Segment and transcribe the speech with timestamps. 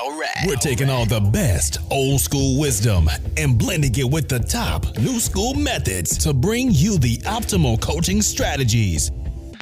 [0.00, 0.46] All right.
[0.46, 5.20] We're taking all the best old school wisdom and blending it with the top new
[5.20, 9.10] school methods to bring you the optimal coaching strategies.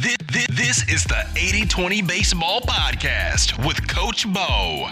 [0.01, 4.91] This, this, this is the 80 20 Baseball Podcast with Coach Bo.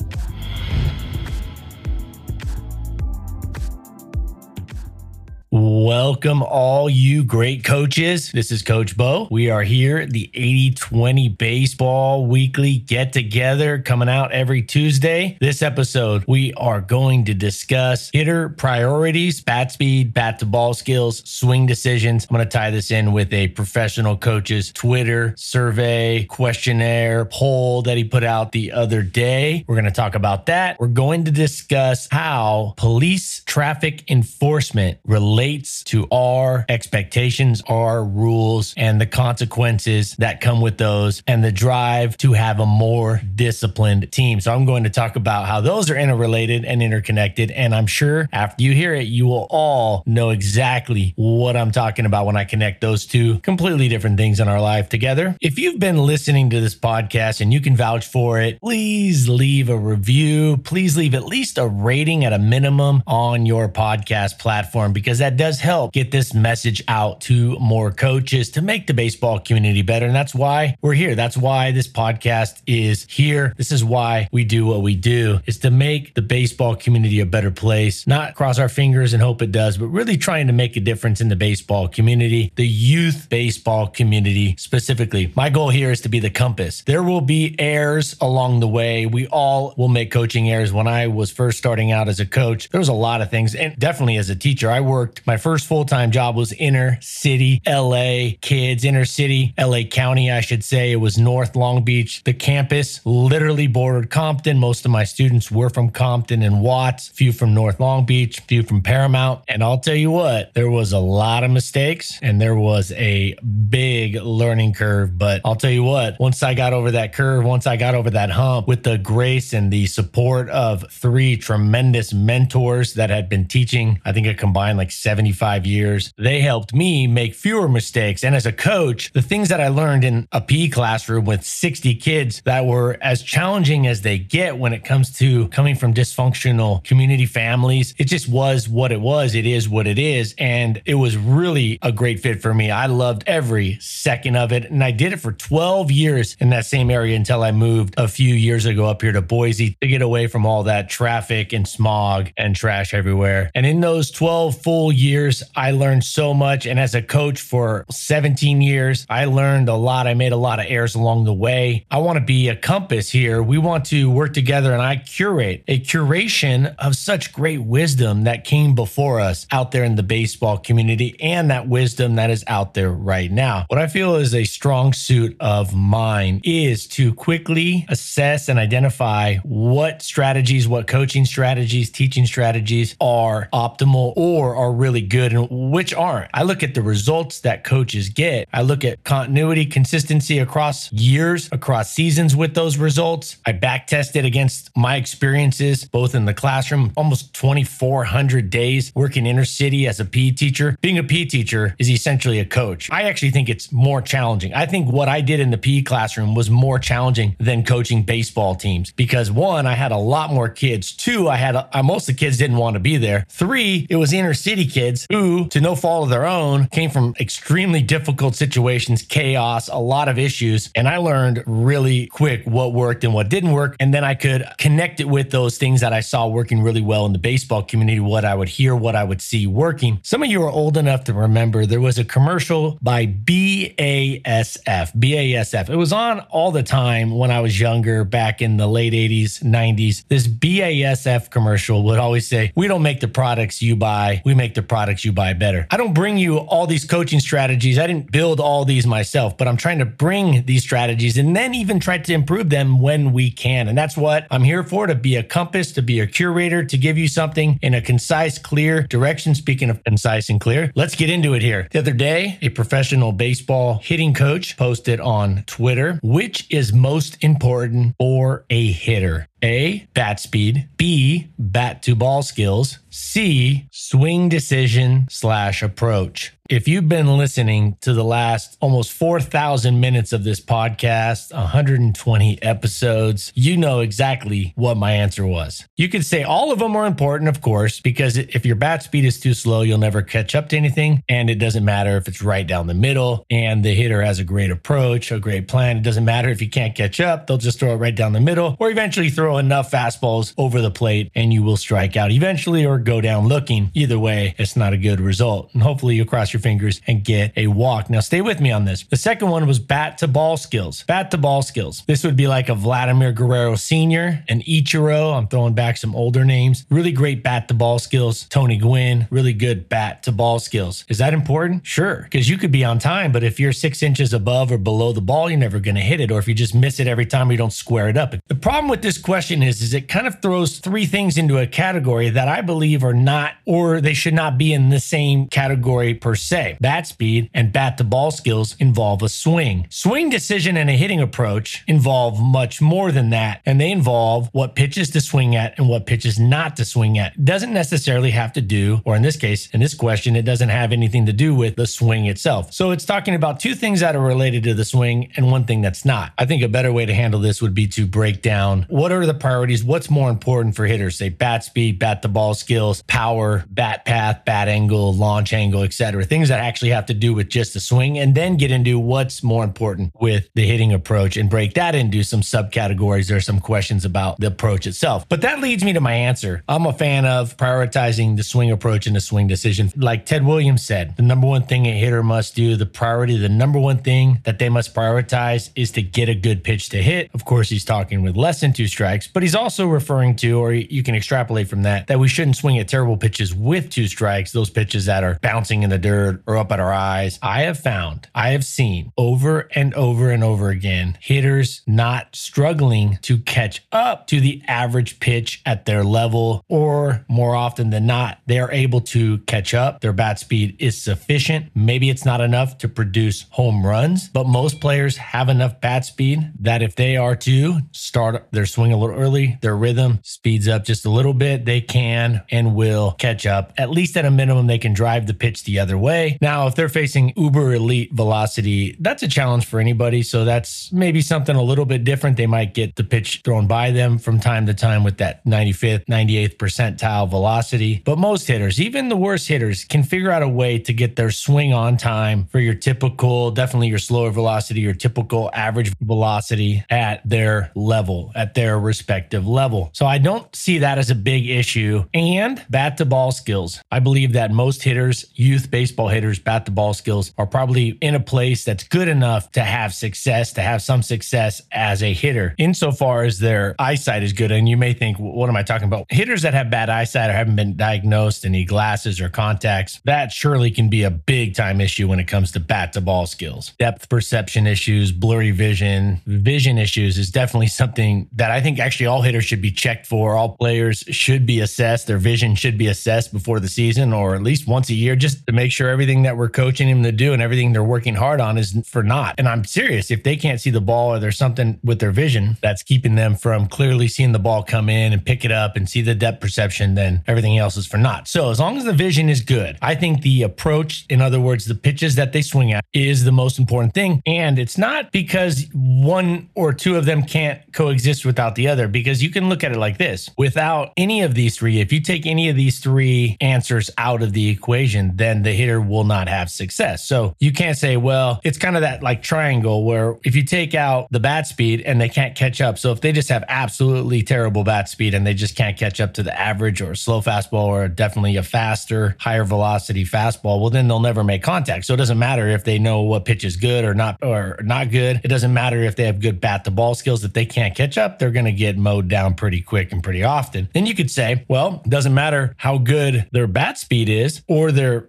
[5.87, 8.32] Welcome, all you great coaches.
[8.32, 9.28] This is Coach Bo.
[9.30, 15.38] We are here, the 80 20 Baseball Weekly Get Together coming out every Tuesday.
[15.40, 21.23] This episode, we are going to discuss hitter priorities, bat speed, bat to ball skills,
[21.25, 22.27] swing decisions.
[22.28, 27.97] I'm going to tie this in with a professional coach's Twitter survey, questionnaire, poll that
[27.97, 29.64] he put out the other day.
[29.69, 30.80] We're going to talk about that.
[30.80, 39.01] We're going to discuss how police traffic enforcement relates to our expectations, our rules, and
[39.01, 44.41] the consequences that come with those, and the drive to have a more disciplined team.
[44.41, 47.51] So, I'm going to talk about how those are interrelated and interconnected.
[47.51, 52.06] And I'm sure after you hear it, you will all know exactly what I'm talking
[52.06, 55.37] about when I connect those two completely different things in our life together.
[55.41, 59.69] If you've been listening to this podcast and you can vouch for it, please leave
[59.69, 60.56] a review.
[60.59, 65.37] Please leave at least a rating at a minimum on your podcast platform because that
[65.37, 70.06] does help get this message out to more coaches to make the baseball community better.
[70.06, 71.17] And that's why we're here.
[71.17, 73.53] That's why this podcast is here.
[73.56, 77.27] This is why we do what we do is to make the baseball community a
[77.27, 80.77] better place, not cross our fingers and hope it does, but really trying to make
[80.77, 85.33] a difference in the baseball community, the youth baseball community specifically.
[85.34, 86.84] My goal here is to be the compass.
[86.87, 89.06] There will be errors along the way.
[89.06, 90.72] We all will make coaching errors.
[90.72, 93.56] When I was first starting out as a coach, there was a lot of things,
[93.56, 97.61] and definitely as a teacher, I worked my first full time job was inner city
[97.67, 100.93] LA kids, inner city LA County, I should say.
[100.93, 102.23] It was North Long Beach.
[102.25, 104.59] The campus literally bordered Compton.
[104.59, 108.62] Most of my students were from Compton and Watts, few from North Long Beach, few
[108.62, 109.43] from Paramount.
[109.49, 113.34] And I'll tell you what, there was a lot of mistakes and there was a
[113.69, 115.16] big learning curve.
[115.19, 118.11] But I'll tell you what, once I got over that curve, once I got over
[118.11, 123.47] that hump with the grace and the support of three tremendous mentors that had been
[123.47, 124.91] teaching, I think a combined like
[125.36, 126.12] 75 years.
[126.16, 128.24] They helped me make fewer mistakes.
[128.24, 131.94] And as a coach, the things that I learned in a PE classroom with 60
[131.97, 136.82] kids that were as challenging as they get when it comes to coming from dysfunctional
[136.84, 139.34] community families, it just was what it was.
[139.34, 140.34] It is what it is.
[140.38, 142.70] And it was really a great fit for me.
[142.70, 144.70] I loved every second of it.
[144.70, 148.08] And I did it for 12 years in that same area until I moved a
[148.08, 151.68] few years ago up here to Boise to get away from all that traffic and
[151.68, 153.50] smog and trash everywhere.
[153.54, 156.66] And in those 12 full years, I learned so much.
[156.66, 160.06] And as a coach for 17 years, I learned a lot.
[160.06, 161.87] I made a lot of errors along the way.
[161.91, 163.42] I want to be a compass here.
[163.42, 168.44] We want to work together and I curate a curation of such great wisdom that
[168.44, 172.75] came before us out there in the baseball community and that wisdom that is out
[172.75, 173.66] there right now.
[173.69, 179.36] What I feel is a strong suit of mine is to quickly assess and identify
[179.38, 185.94] what strategies, what coaching strategies, teaching strategies are optimal or are really good and which
[185.94, 186.31] aren't.
[186.34, 188.49] I look at the results that coaches get.
[188.53, 193.37] I look at continuity, consistency across years, across seasons with those results.
[193.47, 199.27] I back test it against my experiences, both in the classroom, almost 2,400 days working
[199.27, 200.77] inner city as a PE teacher.
[200.81, 202.91] Being a PE teacher is essentially a coach.
[202.91, 204.54] I actually think it's more challenging.
[204.54, 208.54] I think what I did in the PE classroom was more challenging than coaching baseball
[208.54, 210.93] teams because one, I had a lot more kids.
[210.93, 213.27] Two, I had a, most of the kids didn't want to be there.
[213.28, 217.15] Three, it was inner city kids who, to no fault of their own, came from
[217.21, 220.71] extremely difficult situations, chaos, a lot of issues.
[220.75, 223.77] And I learned really quick what worked and what didn't work.
[223.81, 227.06] And then I could connect it with those things that I saw working really well
[227.06, 230.00] in the baseball community, what I would hear, what I would see working.
[230.03, 234.93] Some of you are old enough to remember there was a commercial by BASF.
[234.97, 235.69] BASF.
[235.69, 239.43] It was on all the time when I was younger, back in the late 80s,
[239.43, 240.05] 90s.
[240.09, 244.54] This BASF commercial would always say, We don't make the products you buy, we make
[244.54, 245.66] the products you buy better.
[245.71, 247.78] I don't bring you all these coaching strategies.
[247.78, 251.54] I didn't build all these myself, but I'm trying to bring these strategies and then
[251.54, 253.69] even try to improve them when we can.
[253.69, 256.78] And that's what I'm here for to be a compass, to be a curator, to
[256.78, 259.34] give you something in a concise, clear direction.
[259.34, 261.69] Speaking of concise and clear, let's get into it here.
[261.70, 267.94] The other day, a professional baseball hitting coach posted on Twitter, which is most important
[267.99, 269.28] for a hitter?
[269.46, 270.69] A, bat speed.
[270.76, 272.81] B, bat to ball skills.
[272.90, 276.35] C, swing decision slash approach.
[276.48, 283.32] If you've been listening to the last almost 4,000 minutes of this podcast, 120 episodes,
[283.34, 285.64] you know exactly what my answer was.
[285.76, 289.04] You could say all of them are important, of course, because if your bat speed
[289.04, 291.02] is too slow, you'll never catch up to anything.
[291.08, 294.25] And it doesn't matter if it's right down the middle and the hitter has a
[294.25, 295.78] great approach, a great plan.
[295.78, 298.20] It doesn't matter if you can't catch up, they'll just throw it right down the
[298.20, 302.64] middle or eventually throw enough fastballs over the plate and you will strike out eventually
[302.64, 303.72] or go down looking.
[303.75, 305.52] Either way, it's not a good result.
[305.52, 307.90] And hopefully you cross your fingers and get a walk.
[307.90, 308.84] Now, stay with me on this.
[308.84, 310.84] The second one was bat to ball skills.
[310.84, 311.82] Bat to ball skills.
[311.86, 315.16] This would be like a Vladimir Guerrero Sr., an Ichiro.
[315.16, 316.64] I'm throwing back some older names.
[316.70, 318.24] Really great bat to ball skills.
[318.24, 320.84] Tony Gwynn, really good bat to ball skills.
[320.88, 321.66] Is that important?
[321.66, 324.92] Sure, because you could be on time, but if you're six inches above or below
[324.92, 326.10] the ball, you're never going to hit it.
[326.10, 328.14] Or if you just miss it every time, you don't square it up.
[328.28, 331.46] The problem with this question is, is it kind of throws three things into a
[331.46, 335.94] category that I believe are not, or they should not be in the same category
[335.94, 339.67] per se bat speed and bat to ball skills involve a swing.
[339.70, 344.55] Swing decision and a hitting approach involve much more than that, and they involve what
[344.55, 347.14] pitches to swing at and what pitches not to swing at.
[347.14, 350.49] It doesn't necessarily have to do, or in this case, in this question, it doesn't
[350.49, 352.52] have anything to do with the swing itself.
[352.52, 355.62] So it's talking about two things that are related to the swing and one thing
[355.62, 356.12] that's not.
[356.19, 359.06] I think a better way to handle this would be to break down what are
[359.06, 363.44] the priorities, what's more important for hitters, say bat speed, bat to ball skills, power,
[363.49, 366.05] bat path, bat angle, launch angle, etc.
[366.16, 369.22] Things that actually have to do with just the swing, and then get into what's
[369.22, 373.08] more important with the hitting approach and break that into some subcategories.
[373.08, 375.06] There are some questions about the approach itself.
[375.10, 376.42] But that leads me to my answer.
[376.48, 379.70] I'm a fan of prioritizing the swing approach and the swing decision.
[379.76, 383.28] Like Ted Williams said, the number one thing a hitter must do, the priority, the
[383.28, 387.10] number one thing that they must prioritize is to get a good pitch to hit.
[387.12, 390.54] Of course, he's talking with less than two strikes, but he's also referring to, or
[390.54, 394.32] you can extrapolate from that, that we shouldn't swing at terrible pitches with two strikes,
[394.32, 397.18] those pitches that are bouncing in the dirt or up at our eyes.
[397.22, 402.98] I have found, I have seen over and over and over again hitters not struggling
[403.02, 408.18] to catch up to the average pitch at their level, or more often than not,
[408.26, 409.80] they are able to catch up.
[409.80, 411.50] Their bat speed is sufficient.
[411.54, 416.32] Maybe it's not enough to produce home runs, but most players have enough bat speed
[416.40, 420.64] that if they are to start their swing a little early, their rhythm speeds up
[420.64, 423.52] just a little bit, they can and will catch up.
[423.56, 425.95] At least at a minimum, they can drive the pitch the other way.
[426.20, 430.02] Now, if they're facing uber elite velocity, that's a challenge for anybody.
[430.02, 432.16] So that's maybe something a little bit different.
[432.16, 435.84] They might get the pitch thrown by them from time to time with that 95th,
[435.87, 437.82] 98th percentile velocity.
[437.84, 441.10] But most hitters, even the worst hitters, can figure out a way to get their
[441.10, 447.06] swing on time for your typical, definitely your slower velocity, your typical average velocity at
[447.08, 449.70] their level, at their respective level.
[449.72, 451.84] So I don't see that as a big issue.
[451.94, 453.60] And bat to ball skills.
[453.70, 457.94] I believe that most hitters, youth baseball hitters, bat the ball skills are probably in
[457.94, 462.34] a place that's good enough to have success, to have some success as a hitter,
[462.38, 464.30] insofar as their eyesight is good.
[464.30, 465.86] And you may think, what am I talking about?
[465.90, 470.50] Hitters that have bad eyesight or haven't been diagnosed need glasses or contacts, that surely
[470.50, 473.52] can be a big time issue when it comes to bat to ball skills.
[473.58, 479.02] Depth perception issues, blurry vision, vision issues is definitely something that I think actually all
[479.02, 480.14] hitters should be checked for.
[480.14, 481.86] All players should be assessed.
[481.86, 485.26] Their vision should be assessed before the season or at least once a year just
[485.26, 488.19] to make sure everything that we're coaching them to do and everything they're working hard
[488.19, 489.14] on is for naught.
[489.19, 489.90] And I'm serious.
[489.90, 493.14] If they can't see the ball or there's something with their vision that's keeping them
[493.14, 496.23] from clearly seeing the ball come in and pick it up and see the depth
[496.23, 498.09] perception, then everything else is for naught.
[498.09, 501.45] So as long as the vision is good, I think the approach, in other words,
[501.45, 504.00] the pitches that they swing at, is the most important thing.
[504.06, 509.02] And it's not because one or two of them can't coexist without the other, because
[509.02, 512.06] you can look at it like this without any of these three, if you take
[512.06, 516.30] any of these three answers out of the equation, then the hitter will not have
[516.30, 516.84] success.
[516.84, 520.54] So you can't say, well, it's kind of that like triangle where if you take
[520.54, 522.58] out the bat speed and they can't catch up.
[522.58, 525.94] So if they just have absolutely terrible bat speed and they just can't catch up
[525.94, 530.68] to the average or slow fastball or definitely a faster, higher velocity fastball, well, then
[530.68, 531.64] they'll never make contact.
[531.64, 534.70] So it doesn't matter if they know what pitch is good or not or not
[534.70, 535.00] good.
[535.04, 537.04] It doesn't matter if they have good bat to ball skills.
[537.04, 540.02] If they can't catch up, they're going to get mowed down pretty quick and pretty
[540.02, 540.48] often.
[540.54, 544.52] Then you could say, well, it doesn't matter how good their bat speed is or
[544.52, 544.88] their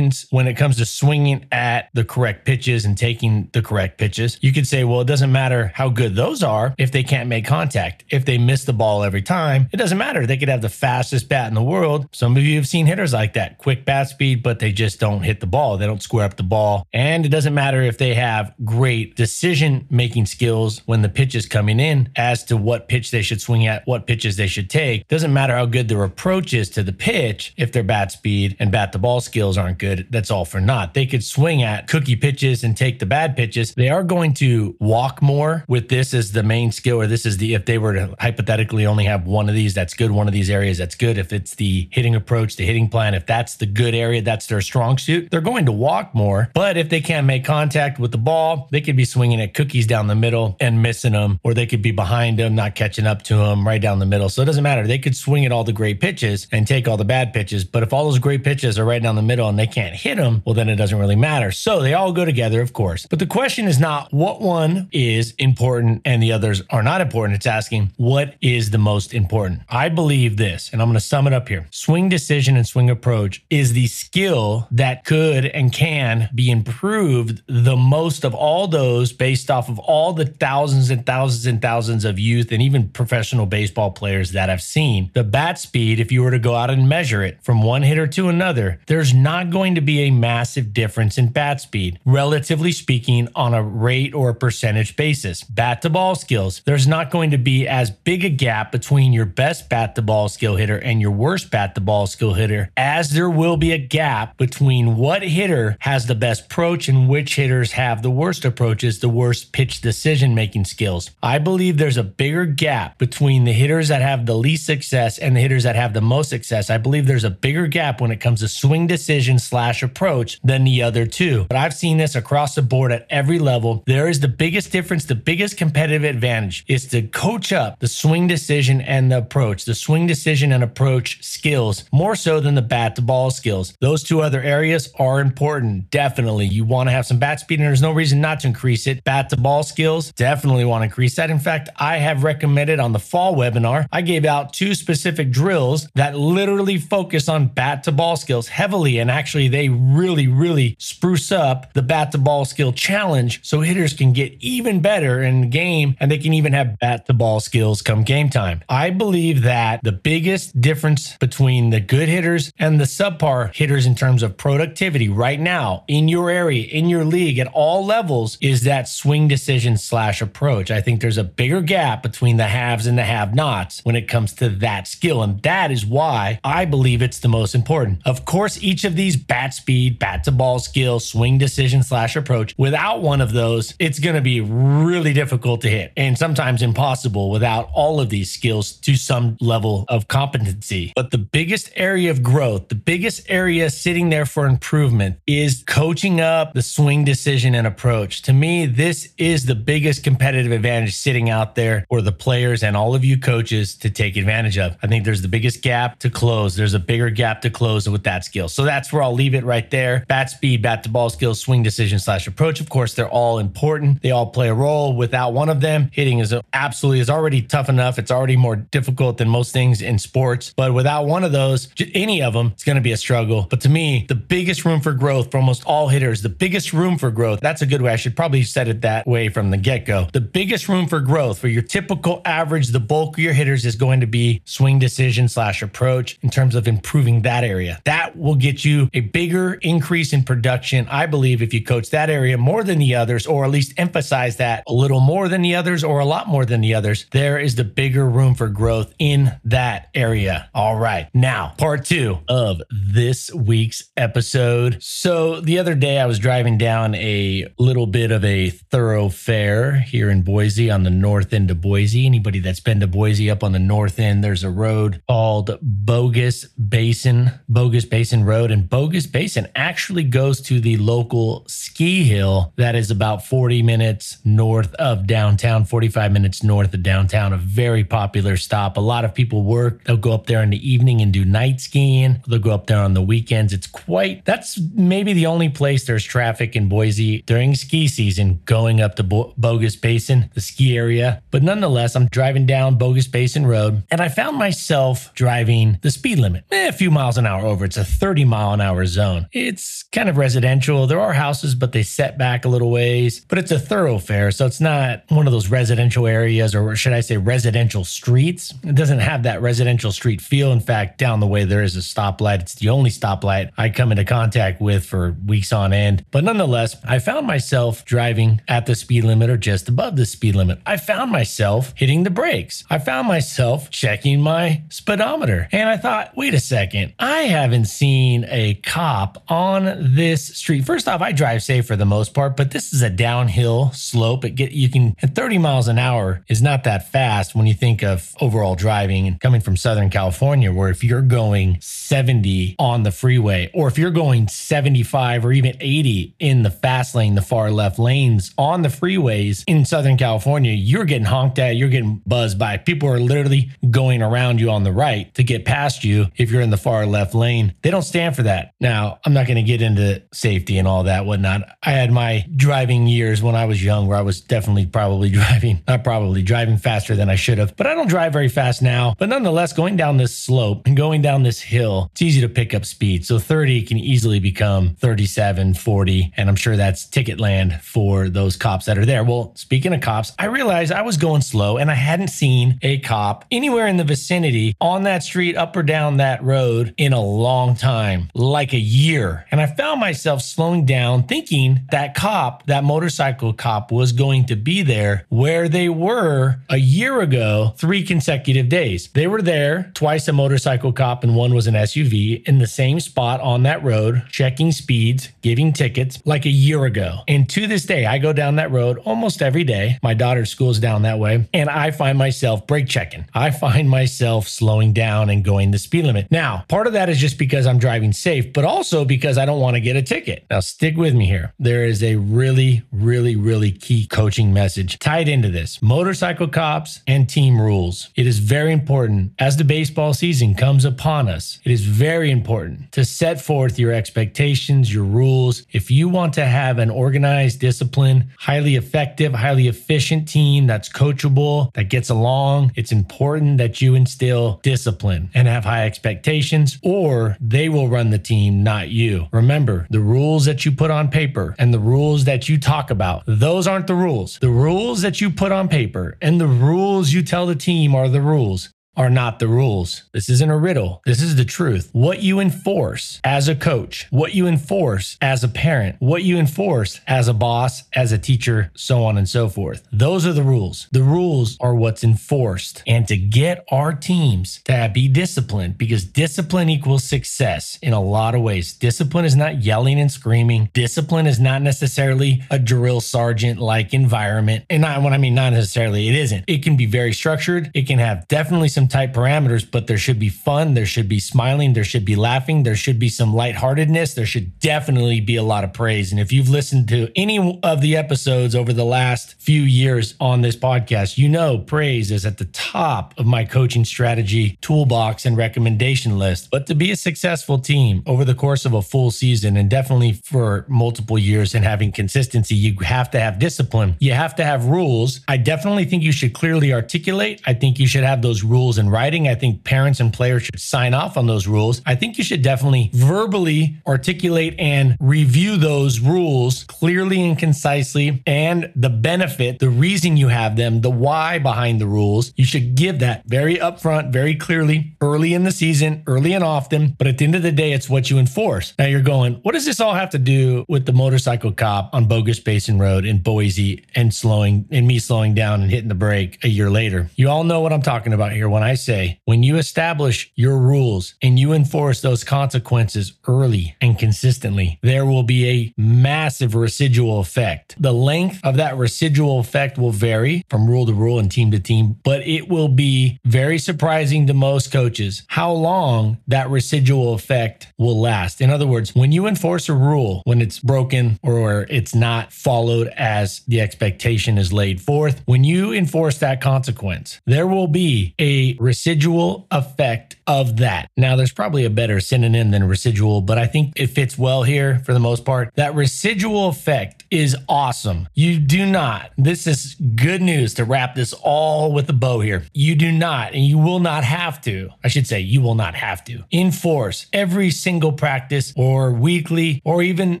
[0.30, 4.38] when it comes to swinging at the correct pitches and taking the correct pitches.
[4.40, 7.46] You could say, well, it doesn't matter how good those are if they can't make
[7.46, 8.04] contact.
[8.10, 10.26] If they miss the ball every time, it doesn't matter.
[10.26, 12.08] They could have the fastest bat in the world.
[12.12, 15.22] Some of you have seen hitters like that, quick bat speed, but they just don't
[15.22, 15.76] hit the ball.
[15.76, 16.86] They don't square up the ball.
[16.92, 21.46] And it doesn't matter if they have great decision making skills when the pitch is
[21.46, 25.06] coming in as to what pitch they should swing at, what pitches they should take.
[25.08, 28.70] Doesn't matter how good their approach is to the pitch if their bat speed and
[28.72, 29.99] bat to ball skills aren't good.
[30.00, 30.94] That that's all for naught.
[30.94, 33.74] They could swing at cookie pitches and take the bad pitches.
[33.74, 37.36] They are going to walk more with this as the main skill, or this is
[37.38, 40.10] the if they were to hypothetically only have one of these, that's good.
[40.10, 41.18] One of these areas, that's good.
[41.18, 44.60] If it's the hitting approach, the hitting plan, if that's the good area, that's their
[44.60, 46.50] strong suit, they're going to walk more.
[46.54, 49.86] But if they can't make contact with the ball, they could be swinging at cookies
[49.86, 53.22] down the middle and missing them, or they could be behind them, not catching up
[53.22, 54.28] to them right down the middle.
[54.28, 54.86] So it doesn't matter.
[54.86, 57.64] They could swing at all the great pitches and take all the bad pitches.
[57.64, 60.16] But if all those great pitches are right down the middle and they can't hit
[60.16, 61.50] them, well, then it doesn't really matter.
[61.52, 63.06] So they all go together, of course.
[63.06, 67.36] But the question is not what one is important and the others are not important.
[67.36, 69.62] It's asking what is the most important.
[69.68, 71.66] I believe this, and I'm going to sum it up here.
[71.70, 77.76] Swing decision and swing approach is the skill that could and can be improved the
[77.76, 82.18] most of all those based off of all the thousands and thousands and thousands of
[82.18, 85.10] youth and even professional baseball players that I've seen.
[85.14, 88.06] The bat speed, if you were to go out and measure it from one hitter
[88.06, 93.28] to another, there's not going to be a massive difference in bat speed, relatively speaking,
[93.34, 95.42] on a rate or percentage basis.
[95.44, 99.26] Bat to ball skills, there's not going to be as big a gap between your
[99.26, 103.10] best bat to ball skill hitter and your worst bat to ball skill hitter as
[103.10, 107.72] there will be a gap between what hitter has the best approach and which hitters
[107.72, 111.10] have the worst approaches, the worst pitch decision making skills.
[111.22, 115.36] I believe there's a bigger gap between the hitters that have the least success and
[115.36, 116.70] the hitters that have the most success.
[116.70, 120.64] I believe there's a bigger gap when it comes to swing decision slash approach than
[120.64, 121.46] the other two.
[121.48, 123.82] But I've seen this across the board at every level.
[123.86, 128.26] There is the biggest difference, the biggest competitive advantage is to coach up the swing
[128.26, 132.96] decision and the approach, the swing decision and approach skills more so than the bat
[132.96, 133.74] to ball skills.
[133.80, 135.90] Those two other areas are important.
[135.90, 136.46] Definitely.
[136.46, 139.04] You want to have some bat speed, and there's no reason not to increase it.
[139.04, 141.30] Bat to ball skills, definitely want to increase that.
[141.30, 145.88] In fact, I have recommended on the fall webinar, I gave out two specific drills
[145.94, 148.98] that literally focus on bat to ball skills heavily.
[148.98, 153.94] And actually, they really, really spruce up the bat to ball skill challenge so hitters
[153.94, 157.40] can get even better in the game and they can even have bat to ball
[157.40, 158.62] skills come game time.
[158.68, 163.94] I believe that the biggest difference between the good hitters and the subpar hitters in
[163.94, 168.62] terms of productivity right now in your area, in your league, at all levels is
[168.64, 170.70] that swing decision slash approach.
[170.70, 174.08] I think there's a bigger gap between the haves and the have nots when it
[174.08, 175.22] comes to that skill.
[175.22, 178.02] And that is why I believe it's the most important.
[178.04, 182.54] Of course, each of these bat speed, bat to ball skill, swing decision slash approach,
[182.58, 187.30] without one of those, it's going to be really difficult to hit and sometimes impossible
[187.30, 190.92] without all of these skills to some level of competency.
[190.94, 196.20] But the biggest area of growth, the biggest area sitting there for improvement is coaching
[196.20, 198.22] up the swing decision and approach.
[198.22, 202.76] To me, this is the biggest competitive advantage sitting out there for the players and
[202.76, 204.76] all of you coaches to take advantage of.
[204.82, 206.56] I think there's the biggest gap to close.
[206.56, 208.48] There's a bigger gap to close with that skill.
[208.48, 210.04] So that's where I'll leave it right there.
[210.08, 212.60] Bat speed, bat to ball skills, swing decision slash approach.
[212.60, 214.02] Of course, they're all important.
[214.02, 214.94] They all play a role.
[214.96, 217.98] Without one of them, hitting is absolutely is already tough enough.
[217.98, 220.52] It's already more difficult than most things in sports.
[220.56, 223.46] But without one of those, any of them, it's going to be a struggle.
[223.50, 226.98] But to me, the biggest room for growth for almost all hitters, the biggest room
[226.98, 227.40] for growth.
[227.40, 227.92] That's a good way.
[227.92, 230.08] I should probably said it that way from the get go.
[230.12, 233.76] The biggest room for growth for your typical average, the bulk of your hitters is
[233.76, 237.80] going to be swing decision slash approach in terms of improving that area.
[237.84, 240.88] That will get you a bigger increase in production.
[240.88, 244.38] I believe if you coach that area more than the others, or at least emphasize
[244.38, 247.38] that a little more than the others, or a lot more than the others, there
[247.38, 250.48] is the bigger room for growth in that area.
[250.54, 251.10] All right.
[251.12, 254.82] Now, part two of this week's episode.
[254.82, 260.08] So the other day I was driving down a little bit of a thoroughfare here
[260.08, 262.06] in Boise on the north end of Boise.
[262.06, 266.46] Anybody that's been to Boise up on the north end, there's a road called Bogus
[266.46, 268.50] Basin, Bogus Basin Road.
[268.50, 274.18] And Bogus Basin actually goes to the local ski hill that is about 40 minutes
[274.24, 277.32] north of downtown, 45 minutes north of downtown.
[277.32, 278.76] A very popular stop.
[278.76, 279.84] A lot of people work.
[279.84, 282.22] They'll go up there in the evening and do night skiing.
[282.26, 283.52] They'll go up there on the weekends.
[283.52, 288.80] It's quite, that's maybe the only place there's traffic in Boise during ski season going
[288.80, 291.22] up to Bo- Bogus Basin, the ski area.
[291.30, 296.18] But nonetheless, I'm driving down Bogus Basin Road and I found myself driving the speed
[296.18, 297.64] limit eh, a few miles an hour over.
[297.64, 298.99] It's a 30 mile an hour zone.
[299.32, 300.86] It's kind of residential.
[300.86, 304.30] There are houses, but they set back a little ways, but it's a thoroughfare.
[304.30, 308.52] So it's not one of those residential areas, or should I say residential streets.
[308.62, 310.52] It doesn't have that residential street feel.
[310.52, 312.40] In fact, down the way, there is a stoplight.
[312.40, 316.04] It's the only stoplight I come into contact with for weeks on end.
[316.10, 320.34] But nonetheless, I found myself driving at the speed limit or just above the speed
[320.34, 320.60] limit.
[320.66, 322.64] I found myself hitting the brakes.
[322.68, 325.48] I found myself checking my speedometer.
[325.52, 330.64] And I thought, wait a second, I haven't seen a cop cop on this street.
[330.64, 334.24] First off, I drive safe for the most part, but this is a downhill slope.
[334.24, 337.54] It get you can at 30 miles an hour is not that fast when you
[337.54, 342.82] think of overall driving and coming from Southern California, where if you're going 70 on
[342.82, 347.22] the freeway, or if you're going 75 or even 80 in the fast lane, the
[347.22, 352.02] far left lanes on the freeways in Southern California, you're getting honked at, you're getting
[352.08, 352.56] buzzed by.
[352.56, 356.42] People are literally going around you on the right to get past you if you're
[356.42, 357.54] in the far left lane.
[357.62, 358.52] They don't stand for that.
[358.58, 361.42] Now, I'm not going to get into safety and all that, whatnot.
[361.62, 365.62] I had my driving years when I was young where I was definitely probably driving,
[365.66, 368.94] not probably driving faster than I should have, but I don't drive very fast now.
[368.98, 372.54] But nonetheless, going down this slope and going down this hill, it's easy to pick
[372.54, 373.04] up speed.
[373.06, 376.12] So 30 can easily become 37, 40.
[376.16, 379.04] And I'm sure that's ticket land for those cops that are there.
[379.04, 382.78] Well, speaking of cops, I realized I was going slow and I hadn't seen a
[382.78, 387.00] cop anywhere in the vicinity on that street, up or down that road in a
[387.00, 389.26] long time, like a year.
[389.30, 394.36] And I found myself slowing down, thinking that cop, that motorcycle cop, was going to
[394.36, 398.88] be there where they were a year ago, three consecutive days.
[398.92, 402.80] They were there, twice a motorcycle cop, and one was an SUV in the same
[402.80, 407.00] spot on that road, checking speeds, giving tickets like a year ago.
[407.08, 409.78] And to this day, I go down that road almost every day.
[409.82, 413.06] My daughter's school's down that way, and I find myself brake checking.
[413.14, 416.06] I find myself slowing down and going the speed limit.
[416.10, 419.40] Now, part of that is just because I'm driving safe, but also because I don't
[419.40, 420.26] want to get a ticket.
[420.30, 421.32] Now, stick with me here.
[421.38, 427.08] There is a really, really, really key coaching message tied into this motorcycle cops and
[427.08, 427.88] team rules.
[427.96, 431.40] It is very important as the baseball season comes upon us.
[431.42, 435.44] It is very important to set forth your expectations, your rules.
[435.52, 441.52] If you want to have an organized, disciplined, highly effective, highly efficient team that's coachable,
[441.54, 447.48] that gets along, it's important that you instill discipline and have high expectations, or they
[447.48, 449.06] will run the team, not you.
[449.12, 453.04] Remember, the rules that you put on paper and the rules that you talk about,
[453.06, 454.18] those aren't the rules.
[454.18, 457.88] The rules that you put on paper and the rules you tell the team are
[457.88, 459.84] the rules are not the rules.
[459.92, 460.80] This isn't a riddle.
[460.86, 461.70] This is the truth.
[461.72, 466.80] What you enforce as a coach, what you enforce as a parent, what you enforce
[466.86, 469.66] as a boss, as a teacher, so on and so forth.
[469.72, 470.68] Those are the rules.
[470.72, 472.62] The rules are what's enforced.
[472.66, 478.14] And to get our teams to be disciplined, because discipline equals success in a lot
[478.14, 478.54] of ways.
[478.54, 480.48] Discipline is not yelling and screaming.
[480.54, 484.44] Discipline is not necessarily a drill sergeant like environment.
[484.48, 486.24] And not, when I mean not necessarily, it isn't.
[486.26, 487.50] It can be very structured.
[487.54, 490.54] It can have definitely some tight parameters, but there should be fun.
[490.54, 491.52] There should be smiling.
[491.52, 492.42] There should be laughing.
[492.42, 493.94] There should be some lightheartedness.
[493.94, 495.92] There should definitely be a lot of praise.
[495.92, 500.22] And if you've listened to any of the episodes over the last few years on
[500.22, 505.16] this podcast, you know praise is at the top of my coaching strategy toolbox and
[505.16, 506.28] recommendation list.
[506.30, 509.92] But to be a successful team over the course of a full season and definitely
[510.04, 513.76] for multiple years and having consistency, you have to have discipline.
[513.80, 515.00] You have to have rules.
[515.08, 517.20] I definitely think you should clearly articulate.
[517.26, 519.08] I think you should have those rules in writing.
[519.08, 521.60] I think parents and players should sign off on those rules.
[521.66, 528.52] I think you should definitely verbally articulate and review those rules clearly and concisely and
[528.56, 532.12] the benefit, the reason you have them, the why behind the rules.
[532.16, 536.74] You should give that very upfront, very clearly, early in the season, early and often.
[536.78, 538.54] But at the end of the day, it's what you enforce.
[538.58, 541.86] Now you're going, what does this all have to do with the motorcycle cop on
[541.86, 546.22] Bogus Basin Road in Boise and slowing and me slowing down and hitting the brake
[546.24, 546.90] a year later?
[546.96, 550.38] You all know what I'm talking about here when I say when you establish your
[550.38, 557.00] rules and you enforce those consequences early and consistently, there will be a massive residual
[557.00, 557.56] effect.
[557.60, 561.40] The length of that residual effect will vary from rule to rule and team to
[561.40, 567.48] team, but it will be very surprising to most coaches how long that residual effect
[567.58, 568.20] will last.
[568.20, 572.68] In other words, when you enforce a rule, when it's broken or it's not followed
[572.76, 578.29] as the expectation is laid forth, when you enforce that consequence, there will be a
[578.38, 580.70] residual effect of that.
[580.76, 584.60] Now, there's probably a better synonym than residual, but I think it fits well here
[584.64, 585.32] for the most part.
[585.36, 587.88] That residual effect is awesome.
[587.94, 592.24] You do not, this is good news to wrap this all with a bow here.
[592.34, 595.54] You do not, and you will not have to, I should say, you will not
[595.54, 600.00] have to enforce every single practice or weekly or even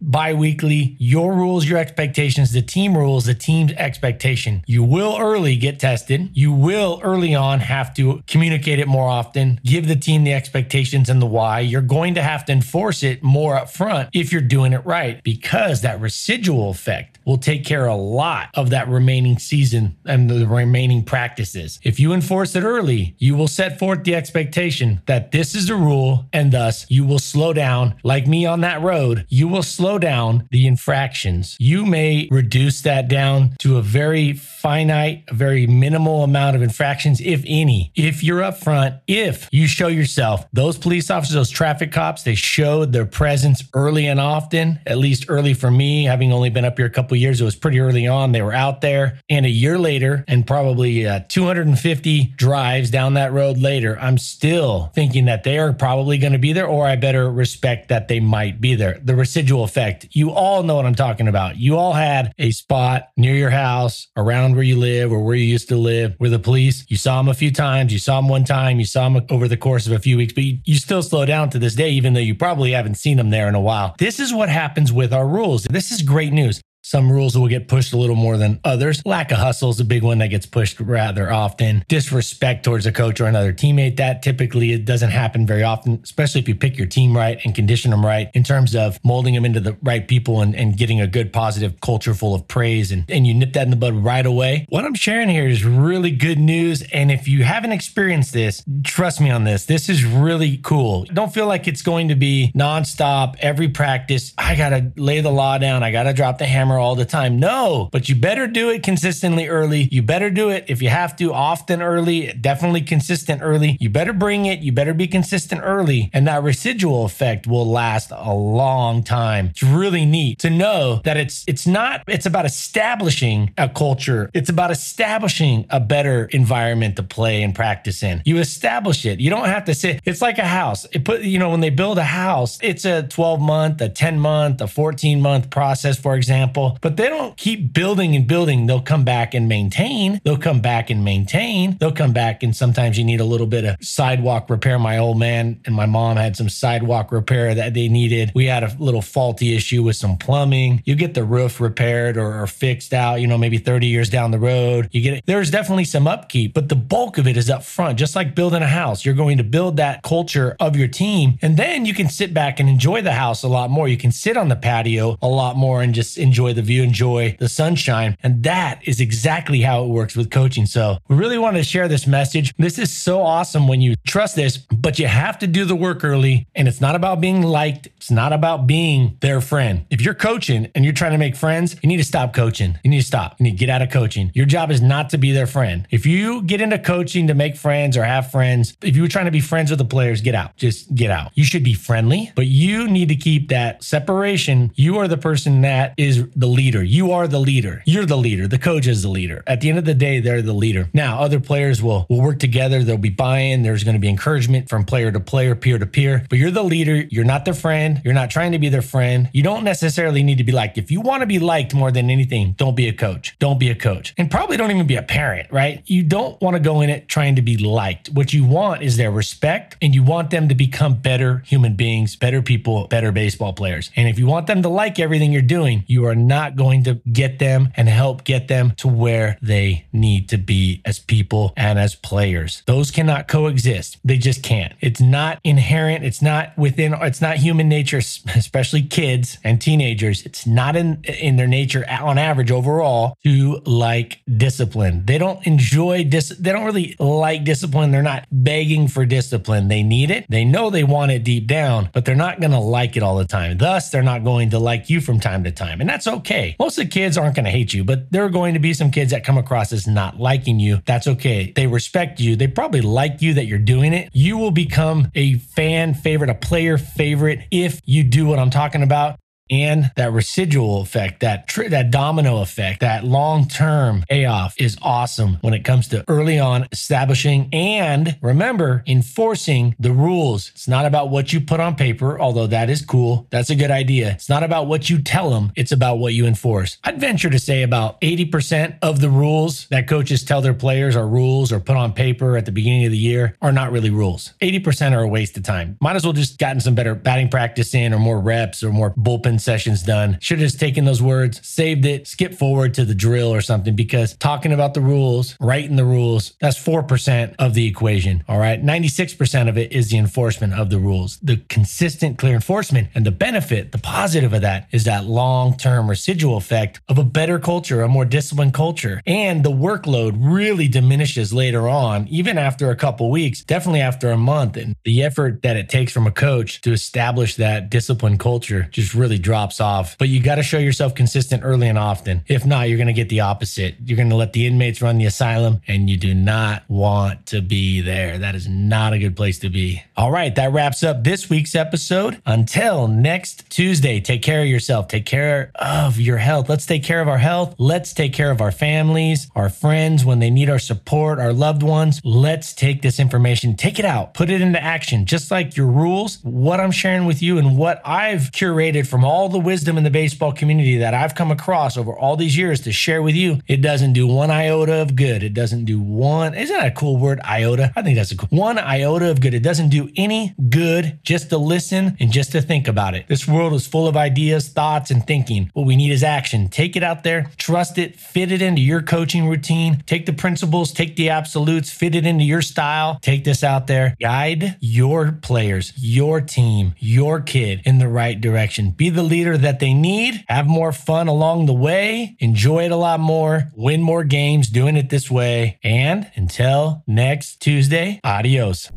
[0.00, 4.62] bi weekly your rules, your expectations, the team rules, the team's expectation.
[4.66, 6.30] You will early get tested.
[6.32, 11.10] You will early on have to communicate it more often, give the team the expectations
[11.10, 11.60] and the why.
[11.60, 15.22] You're going to have to enforce it more up front if you're doing it right
[15.22, 20.46] because that residual effect will take care a lot of that remaining season and the
[20.46, 21.80] remaining practices.
[21.82, 25.74] If you enforce it early, you will set forth the expectation that this is the
[25.74, 29.26] rule and thus you will slow down like me on that road.
[29.28, 31.56] You will slow down the infractions.
[31.58, 37.20] You may reduce that down to a very finite, a very minimal amount of infractions,
[37.20, 37.92] if any.
[37.94, 42.34] If you're up front, if you show yourself, those police officers, those traffic cops, they
[42.34, 46.78] showed their presence early and often, at least early for me, having only been up
[46.78, 48.32] here a couple years, it was pretty early on.
[48.32, 49.18] They were out there.
[49.28, 54.92] And a year later, and probably uh, 250 drives down that road later, I'm still
[54.94, 58.20] thinking that they are probably going to be there, or I better respect that they
[58.20, 59.00] might be there.
[59.02, 60.08] The residual effect.
[60.12, 61.56] You all know what I'm talking about.
[61.56, 65.44] You all had a spot near your house, around where you live, or where you
[65.44, 68.28] used to live, where the police, you saw them a few times, you saw them
[68.28, 70.76] one time, you saw them over the course of a few weeks, but you, you
[70.76, 73.54] still slow down to this day, even though you probably haven't seen them there in
[73.54, 73.94] a while.
[73.98, 75.64] This is what happens with our rules.
[75.64, 76.57] This is great news.
[76.88, 79.02] Some rules will get pushed a little more than others.
[79.04, 81.84] Lack of hustle is a big one that gets pushed rather often.
[81.86, 86.40] Disrespect towards a coach or another teammate, that typically it doesn't happen very often, especially
[86.40, 89.44] if you pick your team right and condition them right in terms of molding them
[89.44, 93.04] into the right people and, and getting a good positive culture full of praise and,
[93.10, 94.64] and you nip that in the bud right away.
[94.70, 96.82] What I'm sharing here is really good news.
[96.90, 99.66] And if you haven't experienced this, trust me on this.
[99.66, 101.04] This is really cool.
[101.12, 104.32] Don't feel like it's going to be nonstop every practice.
[104.38, 105.82] I got to lay the law down.
[105.82, 107.38] I got to drop the hammer all the time.
[107.38, 109.88] No, but you better do it consistently early.
[109.90, 113.76] You better do it if you have to often early, definitely consistent early.
[113.80, 114.60] You better bring it.
[114.60, 116.10] You better be consistent early.
[116.12, 119.48] And that residual effect will last a long time.
[119.48, 124.30] It's really neat to know that it's it's not it's about establishing a culture.
[124.34, 128.22] It's about establishing a better environment to play and practice in.
[128.24, 129.20] You establish it.
[129.20, 130.86] You don't have to say it's like a house.
[130.92, 134.18] It put you know when they build a house, it's a 12 month, a 10
[134.18, 138.66] month, a 14 month process for example but they don't keep building and building.
[138.66, 140.20] They'll come back and maintain.
[140.24, 141.76] They'll come back and maintain.
[141.78, 144.78] They'll come back and sometimes you need a little bit of sidewalk repair.
[144.78, 148.32] My old man and my mom had some sidewalk repair that they needed.
[148.34, 150.82] We had a little faulty issue with some plumbing.
[150.84, 154.30] You get the roof repaired or, or fixed out, you know, maybe 30 years down
[154.30, 154.88] the road.
[154.92, 155.24] You get it.
[155.26, 158.62] There's definitely some upkeep, but the bulk of it is up front, just like building
[158.62, 159.04] a house.
[159.04, 162.60] You're going to build that culture of your team, and then you can sit back
[162.60, 163.88] and enjoy the house a lot more.
[163.88, 167.36] You can sit on the patio a lot more and just enjoy the view, enjoy
[167.38, 168.16] the sunshine.
[168.22, 170.66] And that is exactly how it works with coaching.
[170.66, 172.54] So we really want to share this message.
[172.58, 176.04] This is so awesome when you trust this, but you have to do the work
[176.04, 176.46] early.
[176.54, 177.86] And it's not about being liked.
[177.96, 179.86] It's not about being their friend.
[179.90, 182.78] If you're coaching and you're trying to make friends, you need to stop coaching.
[182.82, 183.36] You need to stop.
[183.38, 184.30] You need to get out of coaching.
[184.34, 185.86] Your job is not to be their friend.
[185.90, 189.26] If you get into coaching to make friends or have friends, if you were trying
[189.26, 190.56] to be friends with the players, get out.
[190.56, 191.32] Just get out.
[191.34, 194.72] You should be friendly, but you need to keep that separation.
[194.74, 196.82] You are the person that is the leader.
[196.82, 197.82] You are the leader.
[197.84, 198.46] You're the leader.
[198.46, 199.42] The coach is the leader.
[199.46, 200.88] At the end of the day, they're the leader.
[200.94, 202.82] Now, other players will will work together.
[202.82, 203.62] There'll be buy-in.
[203.62, 206.24] There's going to be encouragement from player to player, peer to peer.
[206.30, 206.94] But you're the leader.
[207.10, 208.00] You're not their friend.
[208.04, 209.28] You're not trying to be their friend.
[209.32, 210.78] You don't necessarily need to be liked.
[210.78, 213.36] If you want to be liked more than anything, don't be a coach.
[213.38, 214.14] Don't be a coach.
[214.16, 215.82] And probably don't even be a parent, right?
[215.86, 218.10] You don't want to go in it trying to be liked.
[218.10, 222.14] What you want is their respect and you want them to become better human beings,
[222.14, 223.90] better people, better baseball players.
[223.96, 227.00] And if you want them to like everything you're doing, you are not going to
[227.12, 231.78] get them and help get them to where they need to be as people and
[231.78, 232.62] as players.
[232.66, 233.98] Those cannot coexist.
[234.04, 234.72] They just can't.
[234.80, 236.04] It's not inherent.
[236.04, 237.98] It's not within, it's not human nature,
[238.36, 240.24] especially kids and teenagers.
[240.24, 245.06] It's not in, in their nature on average overall to like discipline.
[245.06, 247.90] They don't enjoy dis, they don't really like discipline.
[247.90, 249.68] They're not begging for discipline.
[249.68, 250.26] They need it.
[250.28, 253.16] They know they want it deep down, but they're not going to like it all
[253.16, 253.58] the time.
[253.58, 255.80] Thus, they're not going to like you from time to time.
[255.80, 256.17] And that's okay.
[256.58, 258.74] Most of the kids aren't going to hate you, but there are going to be
[258.74, 260.82] some kids that come across as not liking you.
[260.86, 261.52] That's okay.
[261.52, 262.36] They respect you.
[262.36, 264.10] They probably like you that you're doing it.
[264.12, 268.82] You will become a fan favorite, a player favorite if you do what I'm talking
[268.82, 269.18] about
[269.50, 275.64] and that residual effect, that that domino effect, that long-term payoff is awesome when it
[275.64, 280.50] comes to early on establishing and remember enforcing the rules.
[280.50, 283.26] It's not about what you put on paper, although that is cool.
[283.30, 284.10] That's a good idea.
[284.10, 286.78] It's not about what you tell them, it's about what you enforce.
[286.84, 291.06] I'd venture to say about 80% of the rules that coaches tell their players are
[291.06, 294.34] rules or put on paper at the beginning of the year are not really rules.
[294.40, 295.76] 80% are a waste of time.
[295.80, 298.90] Might as well just gotten some better batting practice in or more reps or more
[298.92, 300.18] bullpen sessions done.
[300.20, 303.74] Should have just taken those words, saved it, skip forward to the drill or something
[303.74, 308.24] because talking about the rules, writing the rules, that's 4% of the equation.
[308.28, 308.62] All right.
[308.62, 311.18] 96% of it is the enforcement of the rules.
[311.22, 315.88] The consistent, clear enforcement and the benefit, the positive of that is that long term
[315.88, 319.02] residual effect of a better culture, a more disciplined culture.
[319.06, 324.16] And the workload really diminishes later on, even after a couple weeks, definitely after a
[324.16, 324.56] month.
[324.56, 328.94] And the effort that it takes from a coach to establish that disciplined culture just
[328.94, 329.98] really drops off.
[329.98, 332.24] But you got to show yourself consistent early and often.
[332.28, 333.74] If not, you're going to get the opposite.
[333.84, 337.42] You're going to let the inmates run the asylum, and you do not want to
[337.42, 338.16] be there.
[338.16, 339.82] That is not a good place to be.
[339.98, 342.22] All right, that wraps up this week's episode.
[342.24, 346.48] Until next Tuesday, take care of yourself, take care of your health.
[346.48, 347.54] Let's take care of our health.
[347.58, 351.62] Let's take care of our families, our friends when they need our support, our loved
[351.62, 352.00] ones.
[352.02, 356.18] Let's take this information, take it out, put it into action, just like your rules.
[356.22, 359.90] What I'm sharing with you and what I've curated from all the wisdom in the
[359.90, 363.60] baseball community that I've come across over all these years to share with you, it
[363.60, 365.24] doesn't do one iota of good.
[365.24, 367.72] It doesn't do one, isn't that a cool word, iota?
[367.74, 369.34] I think that's a cool one iota of good.
[369.34, 373.08] It doesn't do any good just to listen and just to think about it.
[373.08, 375.50] This world is full of ideas, thoughts, and thinking.
[375.54, 376.48] What we need is action.
[376.48, 380.72] Take it out there, trust it, fit it into your coaching routine, take the principles,
[380.72, 385.72] take the absolutes, fit it into your style, take this out there, guide your players,
[385.76, 388.70] your team, your kid in the right direction.
[388.70, 392.76] Be the leader that they need, have more fun along the way, enjoy it a
[392.76, 395.58] lot more, win more games doing it this way.
[395.62, 398.70] And until next Tuesday, adios.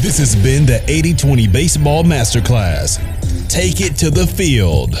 [0.00, 2.98] This has been the 80 20 Baseball Masterclass.
[3.48, 4.94] Take it to the field.